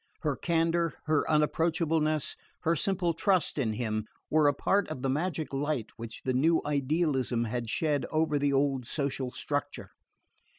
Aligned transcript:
Her 0.21 0.35
candour, 0.35 0.95
her 1.03 1.23
unapproachableness, 1.29 2.35
her 2.61 2.75
simple 2.75 3.13
trust 3.13 3.59
in 3.59 3.73
him, 3.73 4.07
were 4.31 4.47
a 4.47 4.53
part 4.55 4.89
of 4.89 5.03
the 5.03 5.11
magic 5.11 5.53
light 5.53 5.91
which 5.95 6.23
the 6.25 6.33
new 6.33 6.59
idealism 6.65 7.43
had 7.43 7.69
shed 7.69 8.07
over 8.09 8.39
the 8.39 8.51
old 8.51 8.87
social 8.87 9.29
structure. 9.29 9.91